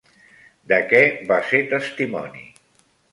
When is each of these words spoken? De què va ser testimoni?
De 0.71 0.79
què 0.93 1.01
va 1.31 1.37
ser 1.49 1.59
testimoni? 1.73 2.43